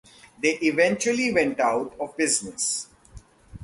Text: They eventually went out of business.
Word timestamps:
They 0.41 0.53
eventually 0.63 1.31
went 1.31 1.59
out 1.59 1.95
of 1.99 2.17
business. 2.17 2.87